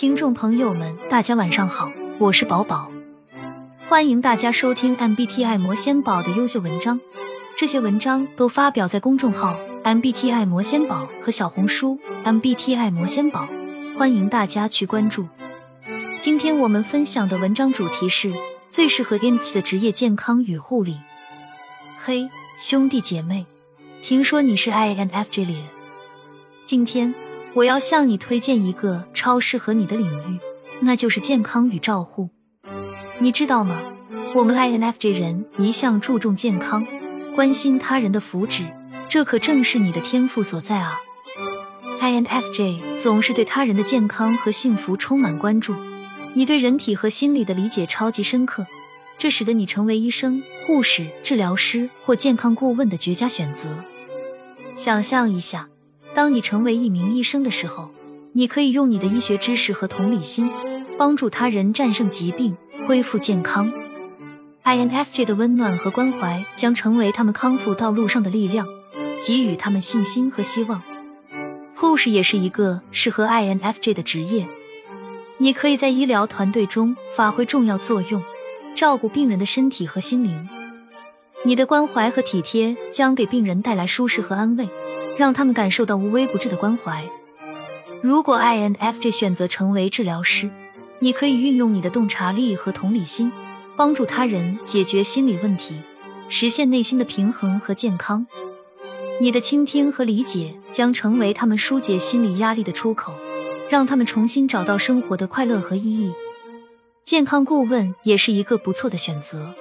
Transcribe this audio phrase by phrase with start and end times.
[0.00, 2.88] 听众朋友们，大家晚上好，我是宝宝，
[3.88, 7.00] 欢迎大家收听 MBTI 魔仙宝的优秀文章。
[7.56, 13.48] 这些文章都发表在公众号 MBTI 魔仙宝和小红书 MBTI 魔仙宝，
[13.98, 15.26] 欢迎大家去关注。
[16.20, 18.32] 今天我们分享的文章主题是
[18.70, 21.00] 最适合 INF 的职业健康与护理。
[21.96, 23.46] 嘿，兄弟姐妹，
[24.00, 25.66] 听说你是 INFJ 脸，
[26.64, 27.12] 今天。
[27.58, 30.38] 我要向你推荐一个超适合你的领域，
[30.80, 32.30] 那就是健康与照护。
[33.18, 33.80] 你知道吗？
[34.36, 36.86] 我们 INFJ 人一向注重健康，
[37.34, 38.72] 关心他人的福祉，
[39.08, 40.98] 这可正是你的天赋所在啊
[42.00, 45.74] ！INFJ 总是对他人的健康和幸福充满关注，
[46.34, 48.66] 你对人体和心理的理解超级深刻，
[49.18, 53.82] 这使得你成为医生、护士、治疗师或健康顾问的绝佳选择。
[54.74, 55.68] 想象一下。
[56.18, 57.90] 当你成为一名医生的时候，
[58.32, 60.50] 你可以用你的医学知识和同理心，
[60.98, 62.56] 帮助他人战胜疾病，
[62.88, 63.72] 恢复健康。
[64.64, 68.66] INFJ 的温暖和关怀将成为他们康复道路上的力量，
[69.24, 70.82] 给予他们信心和希望。
[71.72, 74.48] 护士也是一个适合 INFJ 的职业，
[75.36, 78.20] 你可以在医疗团队中发挥重要作用，
[78.74, 80.48] 照顾病人的身体和心灵。
[81.44, 84.68] 你的关怀和体贴将给病人带来舒适和安慰。
[85.18, 87.04] 让他们感受到无微不至的关怀。
[88.00, 90.48] 如果 INFJ 选择成为治疗师，
[91.00, 93.32] 你可以运用你的洞察力和同理心，
[93.76, 95.74] 帮助他人解决心理问题，
[96.28, 98.26] 实现内心的平衡和健康。
[99.20, 103.12] 你的倾听和理解将成为他们疏解心理压力的出口，
[103.68, 106.12] 让他们重新找到生活的快乐和意义。
[107.02, 109.52] 健康顾问也是一个不错的选择。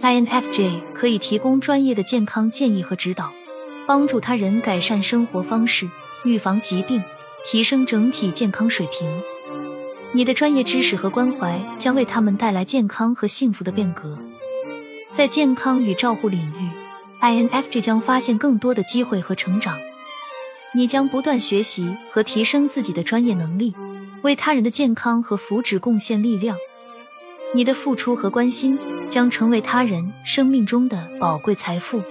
[0.00, 3.30] INFJ 可以提供专业的健康建议和指导。
[3.86, 5.88] 帮助他人改善生活方式，
[6.24, 7.02] 预防疾病，
[7.44, 9.22] 提升整体健康水平。
[10.12, 14.18] 你的专业知识和关怀将为他们带来健康和幸福的变革。
[15.12, 16.70] 在健康与照护领域
[17.20, 19.78] ，INFJ 将发现更多的机会和成长。
[20.74, 23.74] 你将不断学习和提升自己的专业能力，
[24.22, 26.56] 为他人的健康和福祉贡献力量。
[27.54, 28.78] 你的付出和关心
[29.08, 32.02] 将成为他人生命中的宝贵财富。